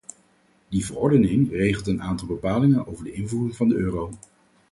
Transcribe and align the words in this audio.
Die 0.69 0.85
verordening 0.85 1.51
regelt 1.51 1.87
een 1.87 2.01
aantal 2.01 2.27
bepalingen 2.27 2.87
over 2.87 3.03
de 3.03 3.11
invoering 3.11 3.55
van 3.55 3.67
de 3.67 3.75
euro. 3.75 4.11